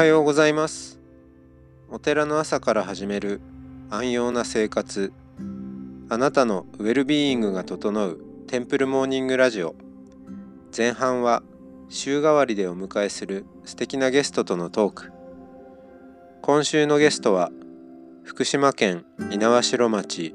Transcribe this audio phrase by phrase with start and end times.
[0.00, 0.98] はようございます。
[1.90, 3.42] お寺の朝から始める
[3.90, 5.12] 安養な生活。
[6.08, 9.74] あなたのウェルビーイングが整うテンプルモーニングラジオ。
[10.74, 11.42] 前半は
[11.90, 15.12] 週替わりでお迎えする素敵なゲストとのトーク。
[16.40, 17.50] 今週のゲストは
[18.24, 20.34] 福島県猪苗代町。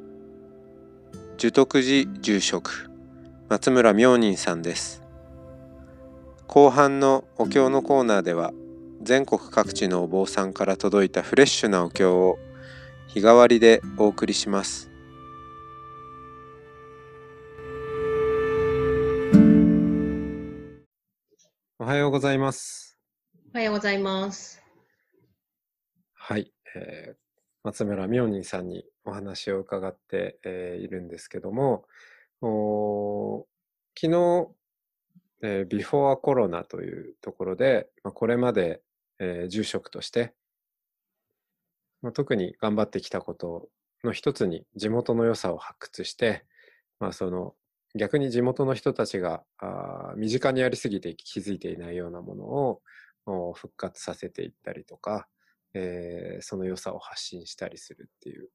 [1.37, 2.91] 寿徳寺住職
[3.49, 5.01] 松村明仁さんです。
[6.45, 8.53] 後半のお経のコーナーでは
[9.05, 12.39] 全国各地のお坊さんから届いたフレッシュなお経を
[13.05, 14.89] 日替わりでお送りします。
[21.77, 22.97] おはようございます。
[23.53, 24.63] おはようございます。
[26.15, 27.15] はい、えー
[27.63, 31.85] 松村明仁さんにお話を伺って、えーいるんですけども
[32.41, 33.43] おー
[33.95, 34.47] 昨日、
[35.43, 38.81] えービフォーコロナというところで、まあ、これまで、
[39.19, 40.33] えー住職として、
[42.01, 43.69] まあ、特に頑張ってきたこと
[44.03, 46.45] の一つに地元の良さを発掘して、
[46.99, 47.55] まあ、その
[47.95, 52.43] 逆に地元の人たちがあ身近にありすぎて気づいていないようなもの
[53.25, 55.27] を復活させていったりとか、
[55.73, 58.49] えーその良さを発信したりするっていう。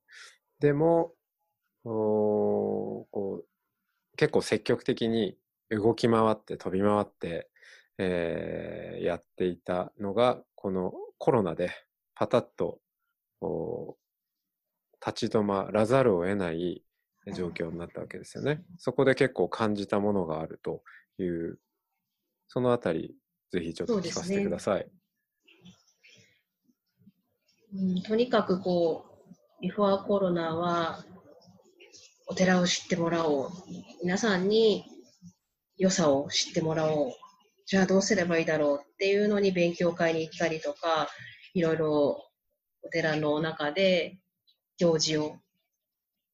[0.61, 1.15] でも、
[1.85, 3.47] おこう
[4.17, 5.37] 結構積極的に
[5.71, 7.49] 動き回って飛び回って、
[8.03, 11.71] えーやっていたのが、このコロナで
[12.15, 12.79] パタッと
[13.41, 13.97] お
[15.05, 16.85] 立ち止まらざるを得ない
[17.35, 18.63] 状況になったわけですよね。
[18.79, 20.83] そこで結構感じたものがあると
[21.19, 21.59] いう、
[22.49, 23.15] そのあたり、
[23.53, 24.87] ぜひちょっと聞かせてください。
[27.73, 29.07] うん、とにかくこ
[29.59, 31.05] う、ビフォーコロナは、
[32.27, 33.51] お寺を知ってもらおう。
[34.03, 34.85] 皆さんに
[35.77, 37.13] 良さを知ってもらおう。
[37.71, 41.09] じゃあどうすればいいだろうっていうのに勉強会に行ったりとか、
[41.55, 42.25] いろいろ
[42.83, 44.19] お寺の中で
[44.77, 45.37] 行事を、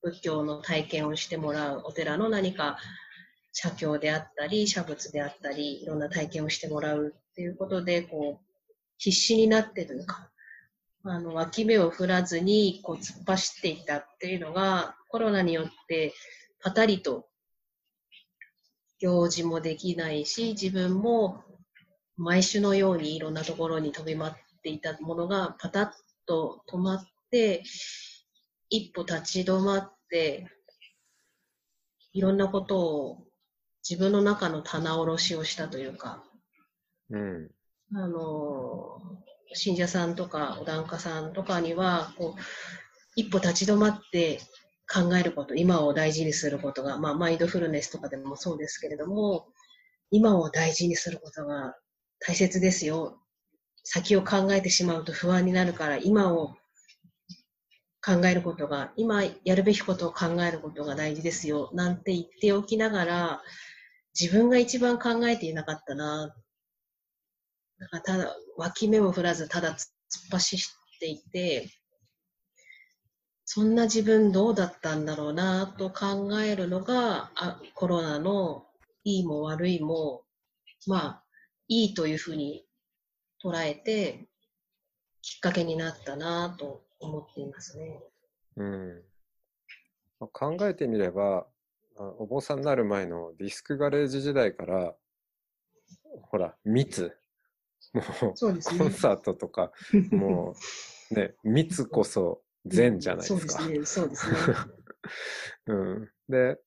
[0.01, 1.83] 仏教の体験をしてもらう。
[1.85, 2.79] お寺の何か
[3.53, 8.47] 写経であったり、写仏であったり、いろんな体験をしてもらうっていうことで、こう、
[8.97, 10.31] 必死になってというか、
[11.05, 16.15] あの、脇目を振らずに、こう、突っ走っていったっていうのが、コロナによって、
[16.63, 17.29] パタリと、
[18.99, 21.45] 行事もできないし、自分も、
[22.17, 25.91] 毎週のようにいろんなところに飛び回っていたものが、パタッ
[26.27, 27.63] と止まって、
[28.71, 30.49] 一歩立ち止まって、
[32.13, 33.27] いろんなことを
[33.89, 36.25] 自分の中の棚卸しをしたというか、
[37.11, 37.51] うん。
[37.95, 38.99] あの、
[39.53, 42.41] 信者さんとか、お檀家さんとかには、こう、
[43.15, 44.41] 一歩立ち止まって
[44.89, 49.49] 考えること、今を大事にすることが、まあ、マインドフルネスとかでもそうですけれども、
[50.11, 51.75] 今を大事にすることが
[52.21, 53.21] 大切ですよ。
[53.85, 56.55] 先を考えてしまうと不安になるから、今を
[58.05, 61.71] 考えることが、今やるべきことを考えることが大事ですよ。
[61.73, 63.43] なんて言っておきながら、
[64.19, 66.35] 自分が一番考えていなかったな
[67.79, 69.79] だかただ、脇目を振らず、ただ突っ
[70.31, 70.61] 走っ
[71.01, 71.69] ていて、
[73.49, 78.67] そんな自分どうだったんだろうなと考えるのが、あコロナの
[79.05, 80.25] いいも悪いも、
[80.89, 81.23] まあ、
[81.69, 82.67] いいというふうに
[83.43, 84.27] 捉えて、
[85.23, 88.03] きっかけになったなと思っていますね。
[88.57, 89.03] うん
[90.19, 91.47] まあ考えてみれば、
[91.97, 94.93] あお坊さんになる前のディスクガレージ時代から、
[96.23, 97.17] ほら、密。
[97.95, 98.03] も
[98.43, 99.71] う、ねコンサートとか、
[100.11, 100.57] も
[101.13, 103.63] う、ね、密こそ善じゃないですか。
[103.63, 104.37] そうですね、そうですね。
[105.69, 106.59] うん、で、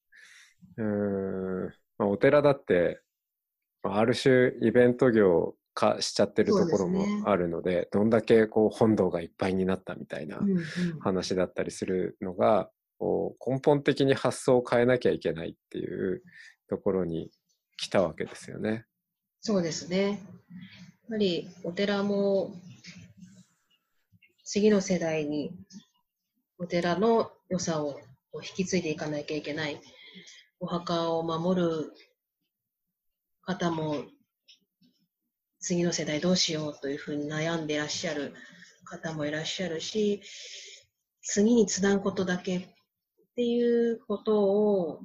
[0.77, 3.01] うーん、まあ、お寺だって、
[3.83, 10.63] まあある種イベント業化しちゃってるところもあるので、どんだけこう本堂がいっぱいになったみたいなうんうん
[10.99, 16.21] 話だったりするのが、こう根本的に発想を変えなきゃいけないっていう
[16.67, 17.31] ところに
[17.77, 18.85] 来たわけですよね。
[19.41, 20.09] そうですね。
[20.09, 20.17] やっ
[21.09, 22.53] ぱりお寺も
[24.43, 25.53] 次の世代に
[26.61, 28.01] お寺の良さを
[28.33, 29.79] 引き継いでいかなきゃいけない。
[30.59, 31.93] お墓を守る
[33.43, 34.03] 方も
[35.61, 38.33] 次の世代どうしようというふうに悩んでいらっしゃる
[38.83, 40.21] 方もいらっしゃるし、
[41.21, 42.67] 次につなぐことだけっ
[43.37, 44.99] ていうことを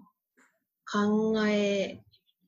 [0.90, 2.02] 考え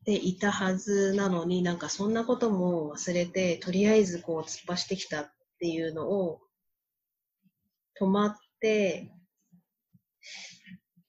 [0.05, 5.31] ていたはずなのになんかそんなことも忘れてとりあえずこう突っ走ってきたっ
[5.61, 6.41] ていうのを
[8.01, 8.46] 止まって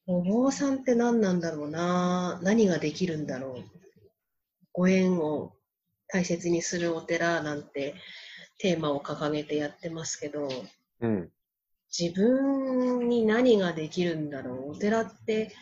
[0.05, 3.63] お坊さんって何なんだろうな何ができるんだろう
[4.71, 5.53] ご縁を
[6.07, 7.95] 大切にするお寺なんて
[8.59, 10.49] テーマを掲げてやってますけど、
[11.01, 11.29] うん。
[11.97, 14.71] 自分に何ができるんだろう。
[14.71, 15.53] お寺って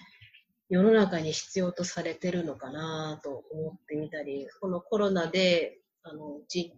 [0.69, 6.73] 世の中に必要とされてるのかなと思ってみたり、このコロナで、あの、じ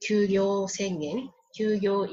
[0.00, 2.06] 休業宣言休業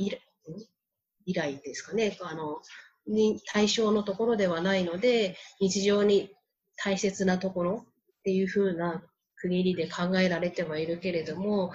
[1.25, 2.17] 以来ですかね。
[2.21, 2.61] あの、
[3.07, 6.29] に対象のところではないので、日常に
[6.77, 9.03] 大切なところっていう風な
[9.35, 11.73] 区切りで考えられてはいるけれども、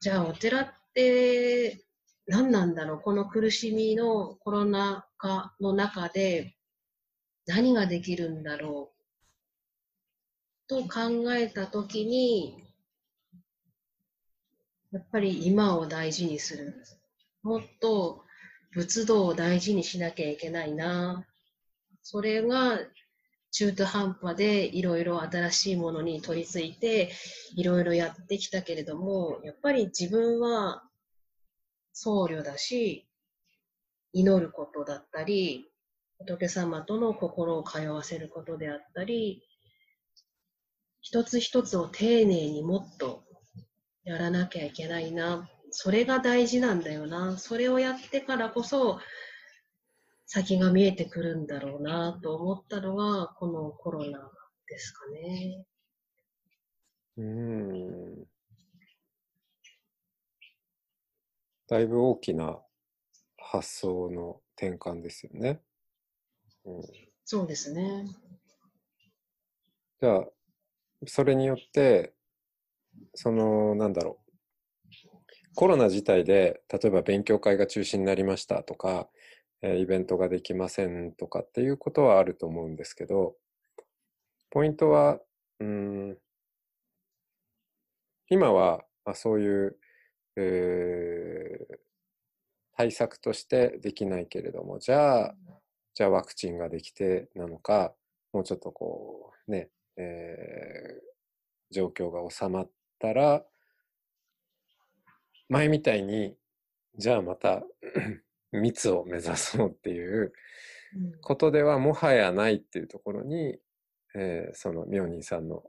[0.00, 1.82] じゃあお寺って
[2.26, 3.00] 何なんだろう？
[3.00, 6.54] この苦しみのコロナ禍の中で
[7.46, 8.92] 何ができるんだろ
[10.68, 10.68] う？
[10.68, 12.62] と考えたときに、
[14.92, 16.74] やっぱり今を大事にする。
[17.42, 18.21] もっと
[18.72, 21.26] 仏道を大事にしなきゃいけないな。
[22.02, 22.78] それが
[23.52, 27.12] 中途半端でいろいろ新しいものに取り付いて
[27.54, 30.82] いろいろやってきたけれども、やっぱり自分は
[31.92, 33.06] 僧侶だし、
[34.14, 35.70] 祈ることだったり、
[36.18, 39.42] 仏様との心を通わせることであったり、
[41.02, 43.24] 一つ一つを丁寧にもっと
[44.04, 45.50] やらなきゃいけないな。
[45.72, 47.38] それが大事なんだよな。
[47.38, 49.00] それをやってからこそ、
[50.26, 54.30] 先が見えてくるんだろうなと思ったのが、このコロナ
[54.68, 55.64] ですかね。
[57.16, 58.26] うーん。
[61.68, 62.60] だいぶ大きな
[63.38, 65.62] 発想の転換ですよね。
[66.66, 66.82] うん、
[67.24, 68.04] そうですね。
[70.00, 70.26] じゃあ、
[71.06, 72.14] それによって、
[73.14, 74.21] その、なんだろう。
[75.54, 79.08] コロナ自体で、例えば勉強会が中止になりましたとか、
[79.62, 83.36] えーイベントができませんとかっていうことはあると思うんですけど、
[84.50, 85.18] ポイントは、
[85.60, 86.18] うん、
[88.28, 89.76] 今は、まあ、そういう、
[90.36, 91.78] えー
[92.74, 95.34] 対策としてできないけれども、じゃあ、
[95.94, 97.94] じゃあワクチンができてなのか、
[98.32, 101.12] もうちょっとこう、ね、えー
[101.70, 103.44] 状況が収まったら、
[105.48, 106.34] 前みたいに、
[106.96, 107.62] じゃあまた
[108.52, 110.32] 密を目指そうっていう
[110.94, 113.58] うんことではもはやないっていうところに、
[114.14, 115.62] えーその明仁さんの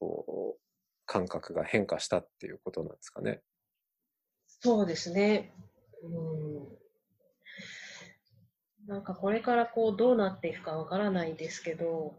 [0.00, 0.60] こう
[1.06, 3.40] 感覚が変化したっていうことなんですかね。
[4.46, 5.52] そうですね。
[6.02, 6.84] うん。
[8.86, 12.14] なんかこれからこうどうなっていくかわからないですけど、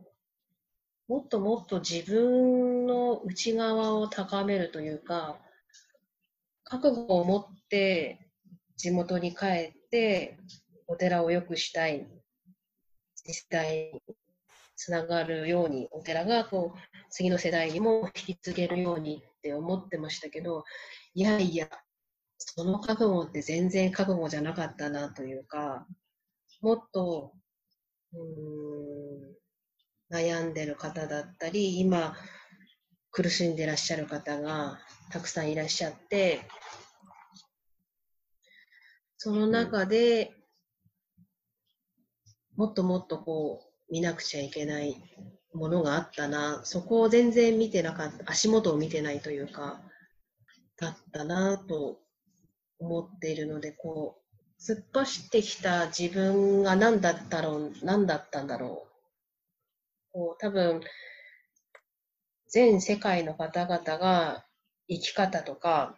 [1.07, 5.37] もっともっと自分の内側を高めるというか、
[6.65, 8.19] 覚悟を持って
[8.75, 10.37] 地元に帰って
[10.87, 12.07] お寺を良くしたい、
[13.25, 14.01] 実際に
[14.75, 16.79] つながるように、お寺がこう
[17.09, 20.63] 次の世代にも引き継げるようにって思ってましたけど、
[21.13, 21.69] いやいや、
[22.37, 25.87] その覚悟って全然覚悟じゃなかったなというか、
[26.61, 27.31] もっと、
[28.13, 32.15] うーん、悩んでる方だったり、今、
[33.15, 34.77] 苦しんでらっしゃる方が
[35.09, 36.41] たくさんいらっしゃって、
[39.17, 40.33] その中で、
[42.57, 45.01] もっともっとこう、見なくちゃいけない
[45.53, 49.79] ものがあったな、そこを全然見てなかった、足元を見てないというか、
[50.75, 52.01] だったなと
[52.79, 58.89] 思っているので、こう、突っ走ってきた自分が何だったろう、何だったんだろ
[60.11, 60.11] う。
[60.11, 60.81] こう多分、
[62.55, 64.45] 全世界の方々が
[64.87, 65.97] 生き方とか、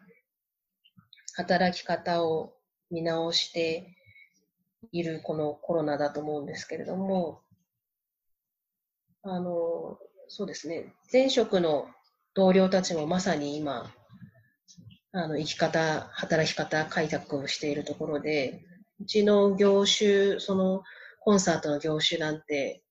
[1.35, 2.55] 働き方を
[2.89, 3.95] 見直して
[4.91, 7.41] いるこのコロナだと思うんですけれども、
[9.21, 9.99] あの、
[10.29, 11.89] そうですね、前職の
[12.33, 13.93] 同僚たちもまさに今、
[15.11, 18.63] あの生き方、働き方開拓をしているところで、
[18.99, 20.81] うちの業種、その
[21.19, 22.81] コンサートの業種なんて、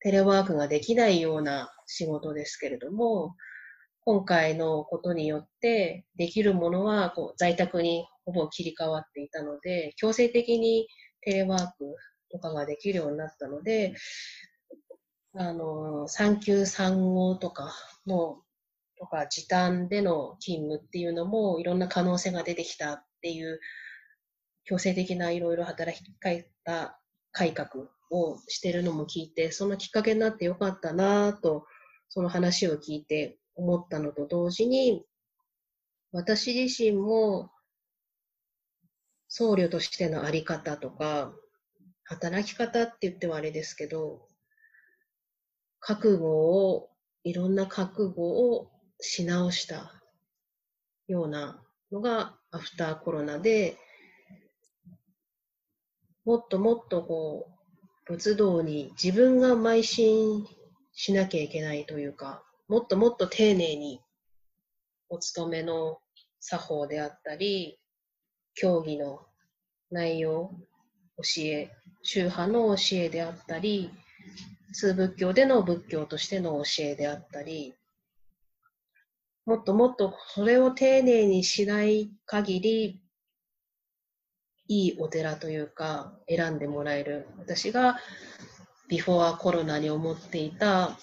[0.00, 3.34] テレワークができないような仕事ですけれども、
[4.04, 10.86] 今回のことによってできるものはこう在宅にほぼ切り替わっていたので、強制的に
[11.20, 11.94] テレワーク
[12.30, 13.94] とかができるようになったので、
[15.34, 17.72] あの、産休産後とか
[18.06, 18.42] の
[19.00, 23.58] とか時短での勤務っていうのもいろんな可能性が出てきたっていう
[24.64, 26.04] 強制的ないろいろ働き
[26.64, 26.98] 方
[27.32, 31.66] 改革をしてるのも聞いてそのきっかけになってよかったなと
[32.08, 35.04] その話を聞いて思ったのと同時に
[36.12, 37.50] 私自身も
[39.28, 41.32] 僧侶としてのあり方とか
[42.04, 44.26] 働き方って言ってはあれですけど
[45.78, 46.90] 覚悟を
[47.24, 49.92] いろんな覚悟をし直した
[51.06, 51.62] ような
[51.92, 53.76] のがアフターコロナで、
[56.24, 57.59] もっともっとこう、
[58.10, 60.44] 仏道に自分が邁進
[60.92, 64.00] しなきゃいけないというか、もっともっと丁寧に
[65.08, 66.00] お勤めの
[66.40, 67.78] 作法であったり、
[68.54, 69.20] 教義の
[69.92, 70.50] 内容、
[71.18, 71.70] 教え、
[72.02, 73.92] 宗派の教えであったり、
[74.72, 77.74] 通仏教での仏教としての教えであったり、
[79.46, 83.00] もっともっとそれを丁寧にしない限り、
[84.70, 87.26] いいお寺というか、選んでもらえる。
[87.38, 87.98] 私が
[88.88, 90.96] ビフォーコロナに思っていた、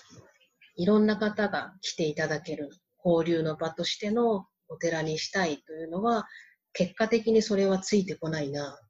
[0.77, 2.69] いろんな方が来ていただける
[3.03, 6.25] 交流の場としてのお寺にしたいというのは、
[6.71, 8.87] 結果的にそれはついてこないなっ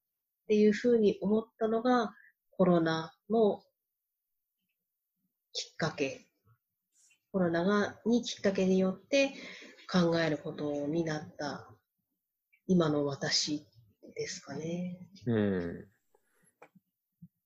[0.47, 2.13] ていうふうに思ったのが
[2.51, 3.63] コロナの
[5.53, 6.27] きっかけ。
[7.31, 9.33] コロナがにきっかけによって
[9.91, 11.67] 考えることになった
[12.67, 13.65] 今の私
[14.17, 14.97] ですかね。
[15.25, 15.87] うん。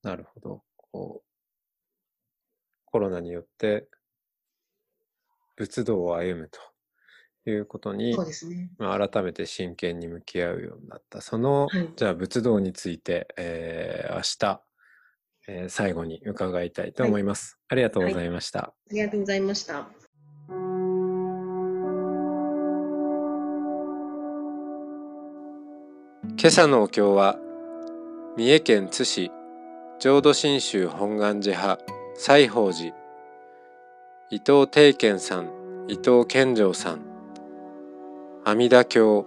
[0.03, 0.63] なるほど。
[0.77, 1.27] こう、
[2.85, 3.87] コロナによって
[5.55, 6.59] 仏道を歩むと
[7.49, 8.71] いうことにそう、ですね。
[8.77, 11.21] まあ、改めて真剣に向き合うようになった。
[11.21, 14.63] その、はいじゃあ仏道について、えー明日、
[15.47, 17.59] えー最後に伺いたいと思います。
[17.67, 18.59] ありがとうございました。
[18.59, 20.00] ありがとうございました。
[26.41, 27.37] 今朝のお経は
[28.35, 29.31] 三重県津市
[29.99, 31.83] 浄土真宗本願寺派
[32.15, 32.95] 西宝寺
[34.31, 35.51] 伊藤定賢さん
[35.87, 37.01] 伊藤健丈さん
[38.43, 39.23] 阿弥陀経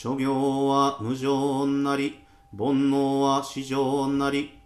[0.00, 2.20] 諸行は無常なり
[2.56, 4.56] 煩悩は至上なり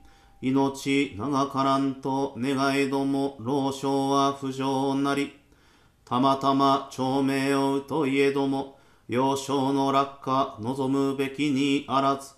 [0.42, 5.32] 命長からんと願えども老少は不浄なり
[6.04, 8.76] たまたま長命をうといえども
[9.08, 12.34] 幼少の落下望むべきにあらず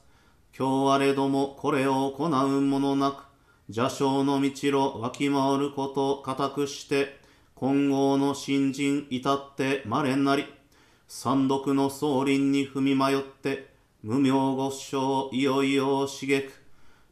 [0.56, 3.24] 今日あれどもこれを行うものなく
[3.66, 7.18] 邪生の道路わきまわること固くして
[7.56, 10.44] 今後の新人至って稀なり
[11.06, 13.68] 三毒の総林に踏み迷って
[14.02, 16.62] 無名ご唱いよいよ茂く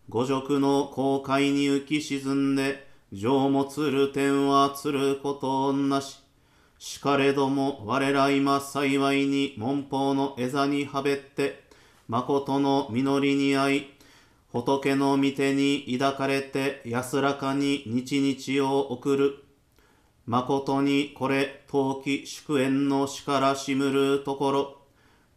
[0.08, 6.18] 五辱の航海に浮き沈んで情もつる点はつることなし。
[6.78, 11.62] しかれども我ら今幸いに門法の枝にはべって
[12.08, 13.90] 誠の実りに合い
[14.52, 19.41] 仏の御手に抱かれて安らかに日々を送る。
[20.26, 24.78] 誠にこれ陶器祝宴のしからしむるところ。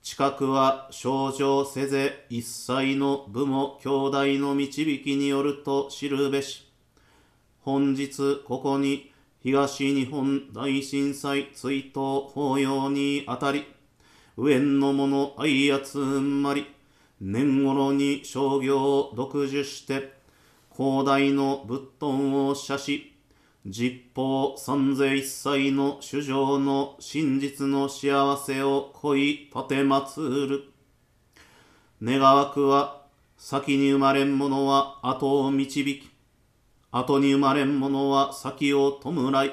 [0.03, 6.71] 近くは症状せぜ一切の部も兄弟の導きによると知るべし。
[7.61, 13.65] 本日ここに東日本大震災追悼法要にあたり
[14.37, 16.67] 上の者愛やつんまり
[17.19, 20.13] 年頃に商業を独自して
[20.77, 23.14] 広大の仏頓を写し
[23.67, 30.65] 実法三世一切の主情の真実の幸せを恋立てまつる。
[32.03, 33.01] 願わくは
[33.37, 36.11] 先に生まれん者は後を導き、
[36.91, 39.51] 後に生まれん者は先を弔い、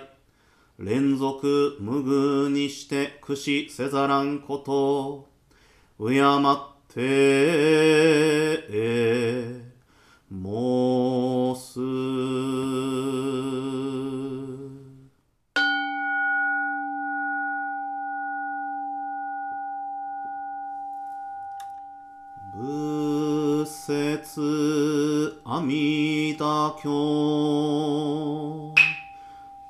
[0.78, 4.72] 連続無偶にして駆使せざらんこと
[5.08, 5.28] を、
[5.98, 6.58] 敬っ
[6.92, 8.68] て
[10.30, 13.51] 申す。
[25.64, 26.88] 弥陀経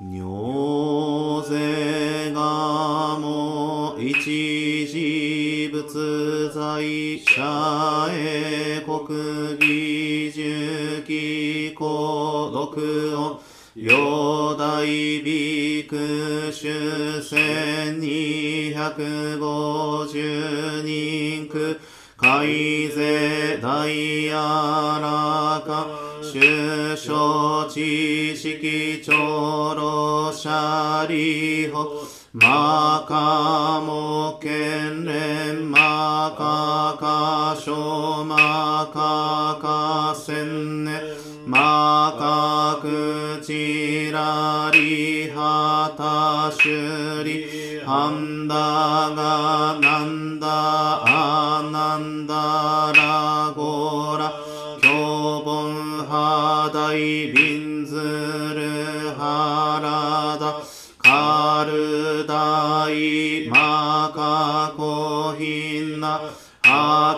[0.01, 13.41] 尿税がも一時仏在者へ国技術機孤独を
[13.77, 21.79] 四大ビク主千二百五十人区
[22.17, 23.89] 海税大
[24.27, 24.39] や
[25.03, 25.42] ら。
[26.33, 40.92] か、首相知識長老者理法、マカモ県連マカカショマカカセンネ
[41.47, 51.12] マカクチラリハタシュリハンダガナンダア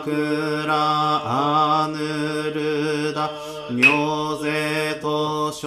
[0.04, 3.30] アクラアヌルダ
[3.70, 5.66] 尿税と初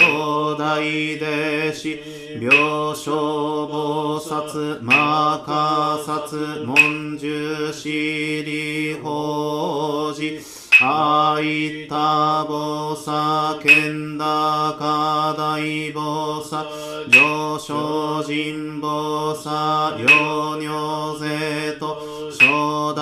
[0.60, 2.00] 代弟子
[2.39, 3.12] 病床
[3.65, 6.36] 菩薩マカサツ
[6.67, 10.58] 文殊シリ法事。
[10.80, 14.26] あいたぼさけんだ
[14.78, 16.67] かだいぼさ
[17.10, 21.76] 上昇人ぼさよ尿税と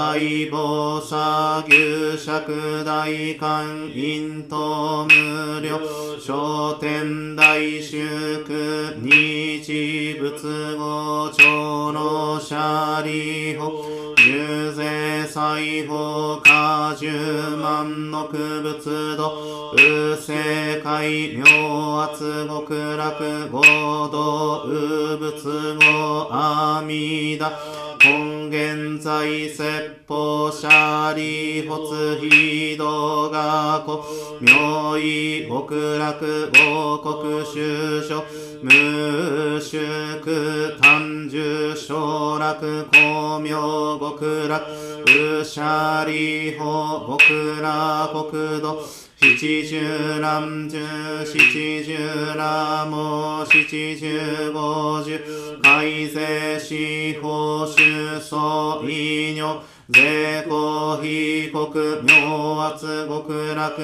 [0.05, 5.79] 初代ぼさ牛尺大観陰と無料
[6.19, 13.71] 商店大祝日仏語長老者理法
[14.15, 27.84] 重税裁法果十万の区仏度右世界妙圧極楽合同右仏語阿弥陀。
[28.01, 38.23] 今現在説法者利発非道学古妙意極楽王国修書
[38.63, 44.65] 無宿単樹小楽光明極楽
[45.41, 51.97] うしゃり法極楽国土七十乱十七十
[52.35, 55.55] 南無七十五十。
[55.63, 56.75] 改正四
[57.21, 61.69] 法主総医尿税公被告
[62.01, 63.77] 明圧極楽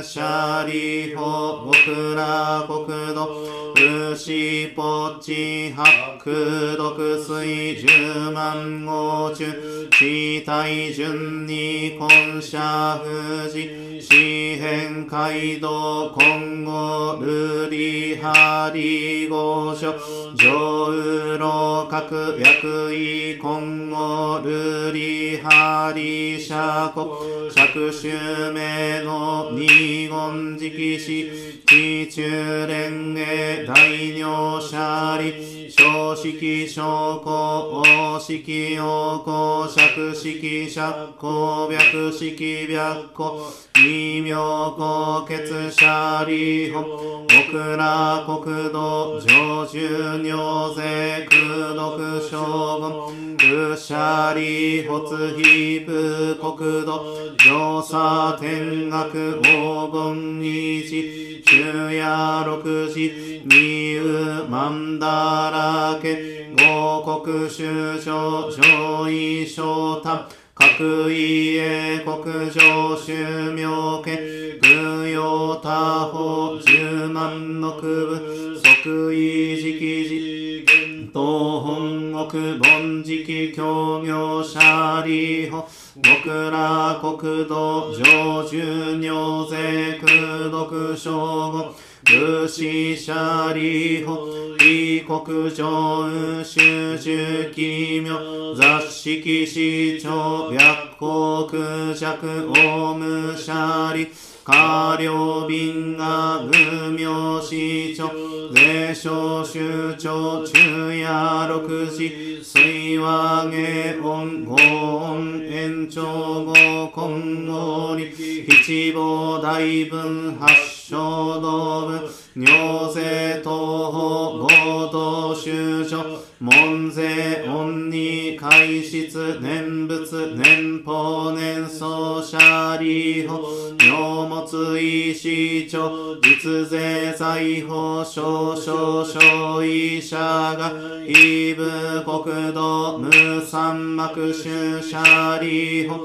[0.00, 19.92] シャリ法極楽国土牛ポチ白毒水十万号中地体順に根社富士四辺街道今後ルリハリ御所
[20.36, 27.06] 上右各役位今後ルリハリ社国
[27.50, 28.08] 着手
[28.52, 33.74] 名の二言直視地中連営大
[34.14, 38.42] 尿者利小式小公大式
[38.76, 43.40] 陽公釈式釈公白式白公
[43.76, 44.34] 異名
[44.76, 46.84] 公血者利本
[47.28, 52.40] 極楽国土上中尿税空毒将
[52.80, 54.82] 軍愚者利
[55.22, 74.18] 発非部国土上差天学黄金二時昼夜六時二右万だらけ五国修正上位昇太各位英国上宗明家
[74.60, 80.64] 軍用他方十万の区部即位直時
[81.12, 81.91] 東本
[82.28, 85.66] 国凡時協業者利法。
[86.02, 91.72] 極楽国土上中尿税空毒将軍
[92.06, 94.16] 武士者利法。
[94.60, 98.16] 異国上修習奇妙。
[98.54, 102.16] 雑式市長白国弱
[102.52, 104.08] オムシャリ
[104.44, 108.10] 下両便が無名市長
[108.52, 116.52] 霊障州長中夜六時水和下音五音延長五
[116.92, 118.10] 今後に
[118.48, 120.48] 一望大分八
[120.88, 126.02] 小道分尿税東方合同修所
[126.40, 133.38] 門税恩に開室念仏年法年相者利法
[133.84, 140.72] 尿物医師長実税財法少々小医者が
[141.06, 145.98] 異部国土無三幕主者利法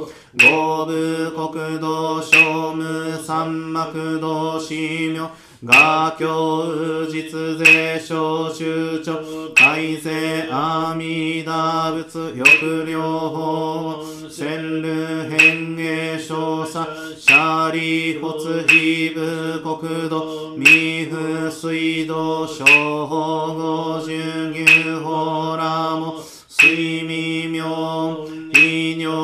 [0.44, 5.30] 五部国土小無三幕道司名
[5.66, 9.16] 画教実税小集長
[9.56, 13.98] 改正阿弥陀仏抑量法
[14.30, 16.86] 千流変営少佐
[17.18, 22.64] シャリ発非部国土未不水道小
[23.08, 24.64] 法五十牛
[25.00, 28.27] 法ラモ水未明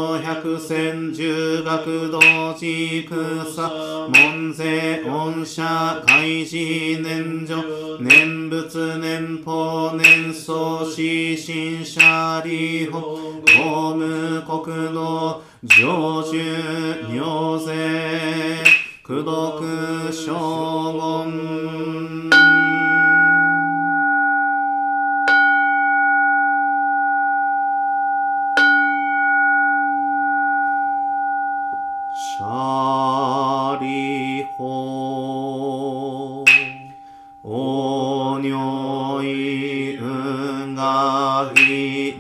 [0.04, 2.20] 医療百戦十学道
[2.54, 5.64] 地草門税恩社
[6.06, 6.58] 開示
[7.02, 7.56] 年女
[8.02, 16.34] 念仏年法年相死新者利法公務国土上中
[17.10, 18.62] 尿税
[19.04, 19.60] 苦毒
[20.12, 20.34] 将
[20.94, 21.53] 軍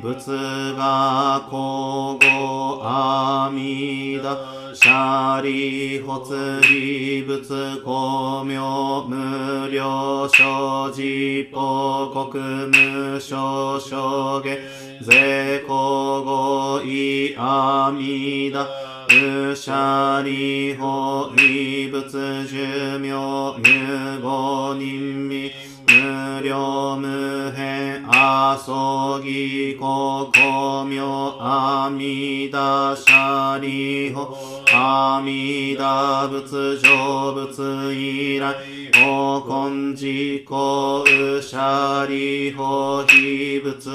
[0.01, 0.27] 仏
[0.75, 4.37] がこごあみだ。
[4.75, 14.57] シャリホツリ仏公明無料所持報国無償証下
[15.01, 18.67] 税公ごいあみだ。
[19.15, 25.51] うしゃりほ異仏寿命入五人味
[25.87, 27.52] 無料無
[28.23, 38.55] 変あそぎここ明阿弥陀シャリホ阿弥陀仏成仏以来
[38.91, 43.89] 法根自公うしゃり法非仏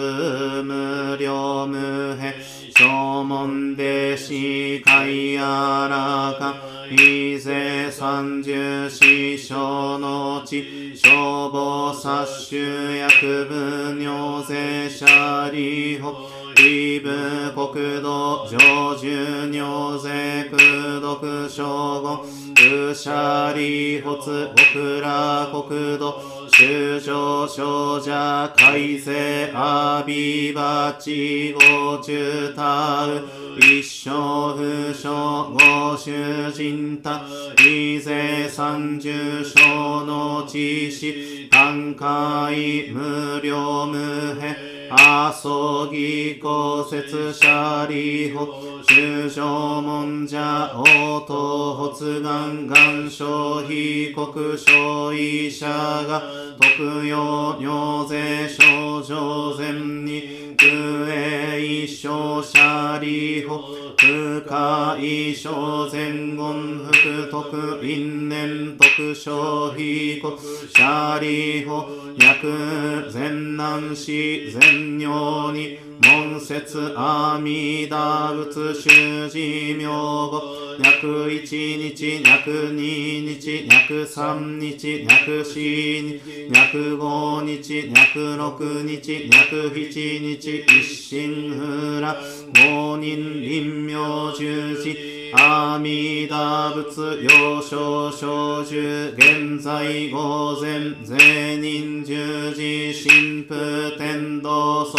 [0.62, 2.32] 無量無辺
[2.72, 6.54] 正門弟子海やらか
[6.90, 16.14] 伊勢三十四章の地消防殺種薬分尿税者利法
[16.60, 22.24] 異部国土上重尿税空毒称
[22.56, 33.24] 言うしゃりほつ極楽国土修正少者改正阿ビバチゴチュタウ
[33.60, 34.10] 一生
[34.54, 37.22] 不詳ご主人た
[37.64, 48.46] 伊勢三十章の知識単海無料無辺阿蘇義公説者利法
[48.88, 50.38] 修正門者
[50.74, 56.22] 応答発願願書被告所医者が
[56.58, 59.72] 特用尿税症状前
[60.04, 60.70] に空
[61.12, 63.60] 営一生者利法
[64.00, 71.84] 不可一生前言福徳因縁徳小非国シャリ法
[72.16, 80.40] 薬善難死善尿に門説阿弥陀仏修持名語
[80.78, 86.20] 約一日約二日約三日約四日
[86.52, 87.58] 約五日
[87.88, 92.16] 約六日約七日一心不乱。
[92.54, 94.96] 五人臨妙十字
[95.32, 103.97] 阿弥陀仏幼少小寿現在午前税人十字神父。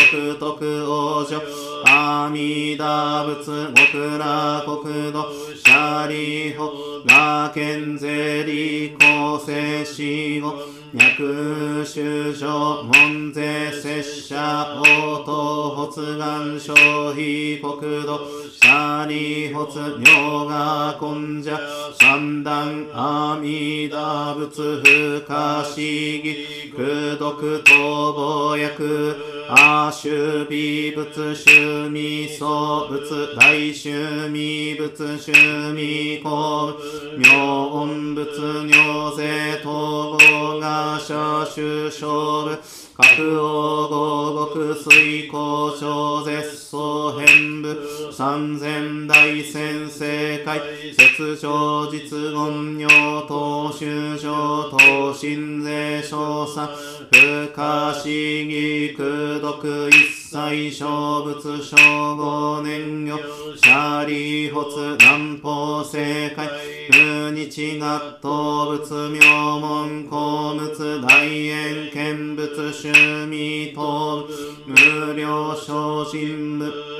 [0.09, 1.39] 天道即徳王女
[1.85, 5.23] 阿弥陀仏極楽国土
[5.55, 6.71] シャリホ
[7.05, 10.55] ラケンゼリコセシゴ
[10.91, 16.73] 脈修正門税拙者応答発願消
[17.11, 18.19] 費国土。
[18.51, 21.59] シャリホツ妙が根者。
[21.99, 26.71] 三段阿弥陀仏不可思議。
[26.75, 29.15] 空毒逃亡薬
[29.49, 35.31] 阿修美仏修味僧仏大修味仏修
[35.73, 36.73] 味公
[37.17, 38.27] 妙音仏
[38.67, 42.07] 尿税統合が社主勝
[42.45, 42.57] 部
[43.01, 50.59] 各王合国水校長絶相変部三千大先生会
[50.91, 52.89] 雪上実言尿
[53.25, 56.67] 等修上等心税少佐
[57.09, 59.93] 不可思議空毒一
[60.29, 61.77] 切小仏小
[62.17, 63.17] 五年魚
[63.55, 66.49] シャリホツ南方正解
[66.91, 74.27] 無日学頭仏名門公仏大円見仏趣味と
[74.65, 76.98] 無料小人部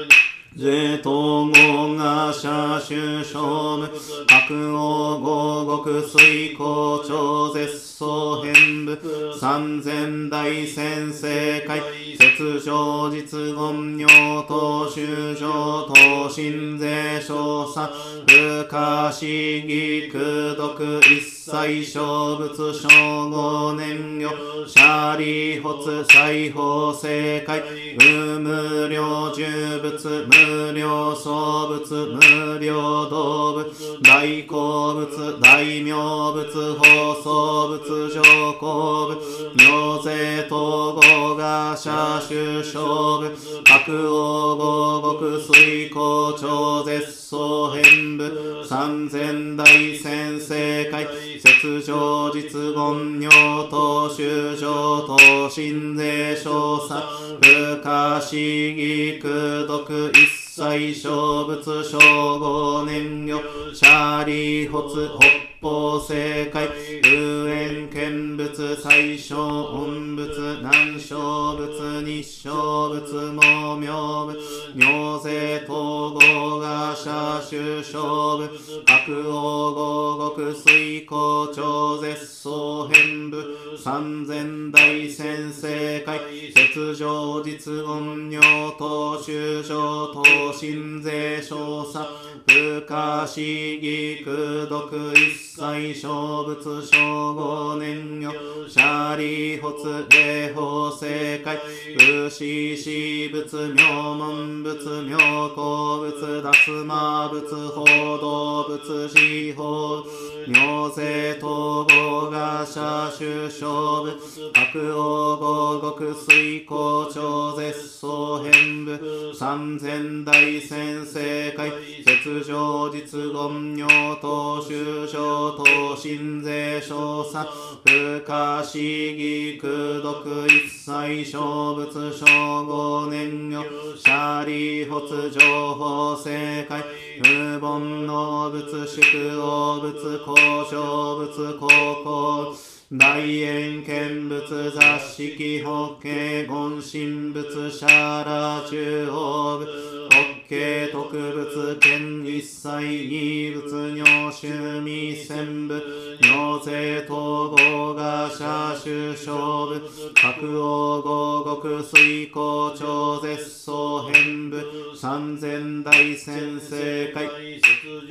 [0.60, 3.90] 税統合が社主勝無
[4.28, 9.00] 白王合国水校長絶相変部。
[9.40, 11.82] 三千大先生会
[12.20, 14.08] 雪上実言尿
[14.50, 17.90] 等修上等心税少佐。
[18.28, 24.30] 不可思議空毒一切小仏小五年魚
[24.68, 27.64] シャリホツ裁縫正解。
[27.98, 32.74] 無無量重仏無無量創仏無量
[33.08, 33.66] 動物
[34.02, 39.16] 大好物大名物放送物上皇物
[39.56, 41.92] 尿税統合が社
[42.28, 51.06] 主勝部白王合国水校長絶相変部三千大先生会
[51.38, 53.30] 雪上実言尿
[53.70, 57.00] 等修上等心税少佐
[57.40, 61.98] 不可思議空毒一切最小仏小
[62.38, 63.40] 五年魚
[63.74, 66.16] シャーリホツホツ方正
[66.52, 66.70] 解
[67.04, 74.40] 有縁見物最小音仏南小仏日小仏毛明仏
[74.76, 78.50] 尿税統合が社主勝部
[78.86, 83.44] 白王合国水校長絶相変部
[83.78, 86.20] 三千大先生会
[86.56, 92.08] 雪上実言尿等修正等心税少佐
[92.46, 98.32] 不可思議空毒一切祭小仏小五年魚
[98.70, 101.58] シャリ発霊法正解
[101.98, 105.18] 不死死仏妙門仏妙
[105.56, 107.86] 高仏脱魔仏報
[108.20, 110.04] 道仏司法
[110.48, 114.20] 妙世統合が社首相部
[114.54, 121.72] 白王合国水光超絶相変部三千大先生会
[122.06, 127.44] 絶上実言尿等修正等心税小差
[127.84, 133.64] 不可思議空毒一切小仏小五年魚
[133.98, 135.40] シャリ発情
[135.76, 136.84] 報正解
[137.24, 140.36] 無凡の仏宿王仏交
[140.70, 141.68] 渉仏高
[142.04, 142.56] 校
[142.92, 155.76] 大円見仏雑式法華言神仏シャラ中央部法華特仏見一切二仏尿臭味千部
[156.24, 159.80] 尿税統合が社首相部
[160.16, 164.60] 白王合国水光超絶相変部。
[164.98, 167.30] 三千大先生会。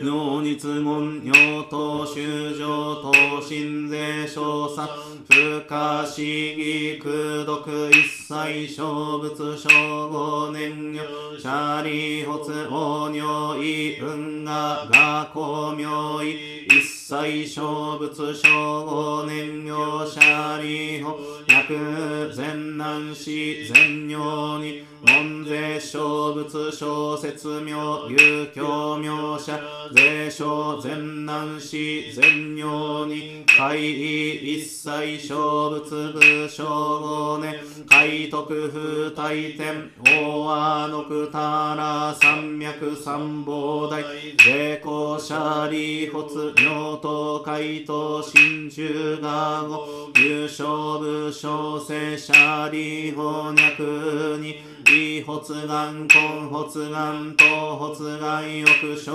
[0.01, 4.87] 尿日言尿等修上等心税小差
[5.27, 9.69] 不可思議空毒一切小仏小
[10.09, 21.17] 五年魚シャリ発王尿意運河が光明意一切小仏小五年魚シャリ法
[21.49, 27.71] 薬善難し善尿に門税小仏小説名
[28.11, 29.59] 有教名者
[29.95, 37.55] 税小善難死善尿に会意一切小仏部小五年
[37.89, 44.03] 海徳風大天大和のくたら三脈三宝大。
[44.45, 45.33] 税公シ
[45.71, 54.79] 利発尿等海東真珠が語優勝部小生シャリ翻訳に。
[54.91, 59.13] 異発願根発願等発願欲生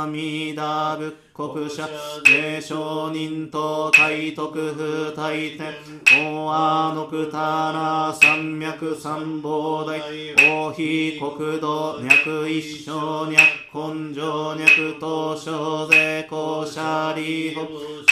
[0.00, 1.12] 阿弥陀仏
[1.48, 1.88] 国者
[2.26, 5.72] 霊承人と体徳風大天
[6.04, 9.98] 大和のくたら三脈三宝大
[10.36, 12.92] 大非国土脈一生
[13.30, 13.38] 脈
[13.72, 14.20] 根性
[14.54, 17.62] 脈等小税公社利法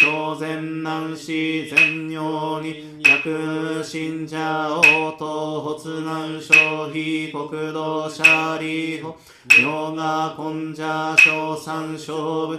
[0.00, 4.38] 小善難死善尿に薬信者
[4.78, 9.14] 応答発願消費国土社利法
[9.60, 12.56] ヨガ根者小三小部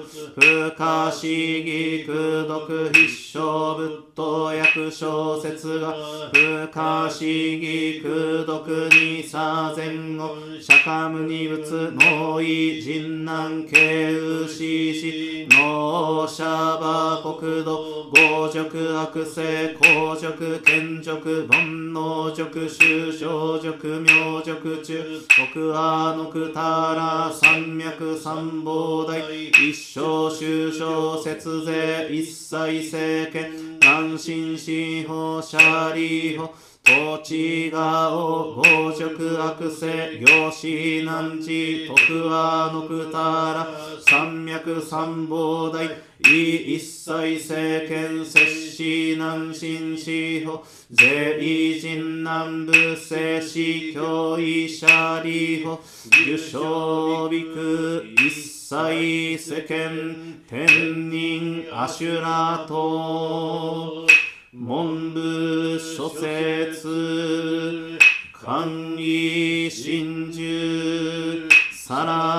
[0.60, 5.94] 不可思議空毒必勝仏道薬小説が
[6.34, 25.22] 不可思議空毒に左前後釈迦無二仏脳意人難慶牛死脳シャバ国土強辱悪性公辱賢辱煩悩辱修正辱明辱中
[25.54, 36.52] 国阿のくたら三脈三宝大一生修正節税一切政権南進司法シャリ法
[36.84, 43.18] 土地がお強辱悪性行師難地徳和のくた
[43.54, 43.68] ら
[44.08, 45.86] 三脈三宝大
[46.22, 55.80] 一切政権摂氏南進司法税異人南部摂氏教医者利法
[56.26, 64.06] 受賞美空一切世間天人アシュラと
[64.54, 67.98] 文部諸説
[68.32, 72.39] 寛義真珠さら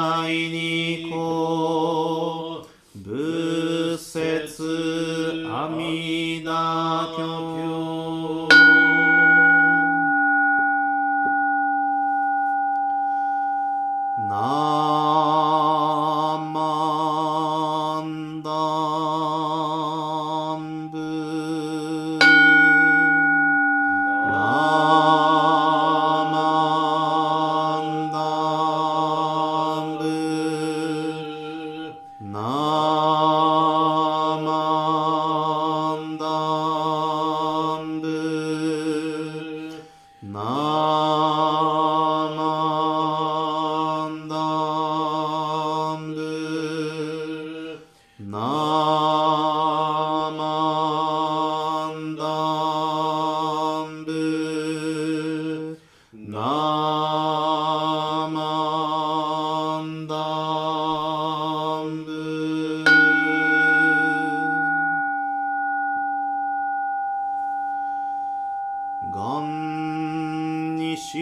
[71.13, 71.19] 子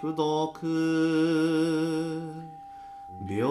[0.00, 0.52] 苦毒
[3.26, 3.44] 病